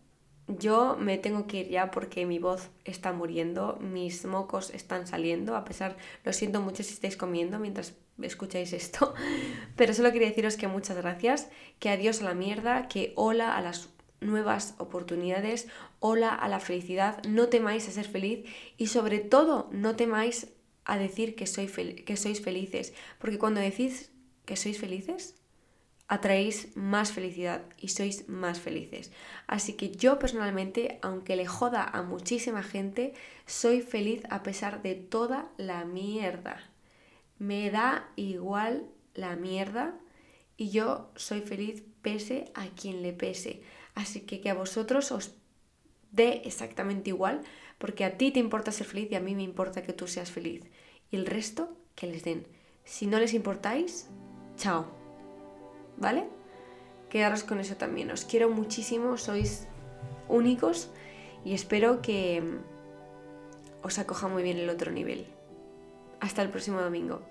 Yo 0.48 0.96
me 1.00 1.18
tengo 1.18 1.48
que 1.48 1.62
ir 1.62 1.70
ya 1.70 1.90
porque 1.90 2.26
mi 2.26 2.38
voz 2.38 2.70
está 2.84 3.12
muriendo, 3.14 3.78
mis 3.82 4.26
mocos 4.26 4.70
están 4.70 5.08
saliendo, 5.08 5.56
a 5.56 5.66
pesar, 5.66 5.98
lo 6.24 6.34
siento 6.34 6.62
mucho 6.62 6.84
si 6.84 6.94
estáis 6.94 7.18
comiendo 7.18 7.58
mientras 7.58 7.96
escucháis 8.22 8.72
esto, 8.72 9.14
pero 9.76 9.94
solo 9.94 10.12
quería 10.12 10.30
deciros 10.30 10.56
que 10.56 10.68
muchas 10.68 10.98
gracias, 10.98 11.50
que 11.80 11.90
adiós 11.90 12.22
a 12.22 12.26
la 12.26 12.36
mierda, 12.36 12.88
que 12.88 13.14
hola 13.16 13.58
a 13.58 13.62
las 13.62 13.90
nuevas 14.22 14.76
oportunidades, 14.78 15.68
hola 16.00 16.34
a 16.34 16.48
la 16.48 16.60
felicidad, 16.60 17.24
no 17.24 17.48
temáis 17.48 17.88
a 17.88 17.92
ser 17.92 18.08
feliz 18.08 18.46
y 18.78 18.88
sobre 18.88 19.20
todo 19.20 19.68
no 19.72 19.96
temáis 19.96 20.54
a 20.86 20.98
decir 20.98 21.36
que, 21.36 21.48
soy 21.48 21.68
que 21.68 22.18
sois 22.18 22.42
felices, 22.42 22.94
porque 23.20 23.40
cuando 23.40 23.60
decís 23.62 24.12
que 24.46 24.56
sois 24.56 24.80
felices, 24.80 25.42
atraéis 26.08 26.76
más 26.76 27.12
felicidad 27.12 27.64
y 27.80 27.90
sois 27.90 28.30
más 28.30 28.60
felices. 28.60 29.12
Así 29.48 29.74
que 29.74 29.92
yo 29.92 30.20
personalmente, 30.20 31.00
aunque 31.02 31.36
le 31.36 31.46
joda 31.46 31.84
a 31.84 32.04
muchísima 32.04 32.64
gente, 32.64 33.14
soy 33.46 33.82
feliz 33.82 34.24
a 34.30 34.44
pesar 34.44 34.82
de 34.82 34.96
toda 34.96 35.50
la 35.58 35.86
mierda. 35.86 36.70
Me 37.40 37.72
da 37.72 38.10
igual 38.16 38.88
la 39.16 39.36
mierda 39.36 39.96
y 40.58 40.70
yo 40.70 41.10
soy 41.16 41.42
feliz 41.42 41.84
pese 42.02 42.52
a 42.54 42.68
quien 42.68 43.02
le 43.02 43.14
pese. 43.14 43.62
Así 43.96 44.22
que 44.22 44.42
que 44.42 44.50
a 44.50 44.54
vosotros 44.54 45.12
os 45.12 45.36
dé 46.12 46.42
exactamente 46.46 47.10
igual, 47.10 47.42
porque 47.78 48.06
a 48.06 48.18
ti 48.18 48.32
te 48.32 48.40
importa 48.40 48.72
ser 48.72 48.88
feliz 48.88 49.12
y 49.12 49.16
a 49.16 49.20
mí 49.20 49.36
me 49.36 49.44
importa 49.44 49.84
que 49.84 49.94
tú 49.94 50.08
seas 50.08 50.32
feliz. 50.32 50.64
Y 51.12 51.18
el 51.18 51.26
resto, 51.26 51.76
que 51.96 52.08
les 52.08 52.24
den. 52.24 52.48
Si 52.84 53.08
no 53.08 53.20
les 53.20 53.34
importáis, 53.34 54.08
chao. 54.58 55.05
¿Vale? 55.98 56.28
Quedaros 57.10 57.44
con 57.44 57.60
eso 57.60 57.76
también. 57.76 58.12
Os 58.12 58.26
quiero 58.26 58.50
muchísimo, 58.50 59.18
sois 59.18 59.68
únicos 60.28 60.90
y 61.44 61.54
espero 61.54 62.02
que 62.02 62.44
os 63.84 64.00
acoja 64.00 64.28
muy 64.28 64.44
bien 64.44 64.58
el 64.58 64.70
otro 64.70 64.92
nivel. 64.92 65.28
Hasta 66.20 66.42
el 66.42 66.50
próximo 66.50 66.82
domingo. 66.82 67.22